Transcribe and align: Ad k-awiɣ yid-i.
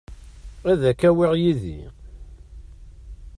Ad 0.71 0.81
k-awiɣ 0.99 1.33
yid-i. 1.41 1.81